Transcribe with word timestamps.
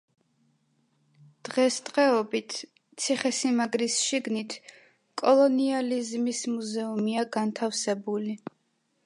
დღესდღეობით 1.49 2.55
ციხესიმაგრის 3.03 3.99
შიგნით 4.07 4.57
კოლონიალიზმის 5.23 6.43
მუზეუმია 6.57 7.29
განთავსებული. 7.39 8.37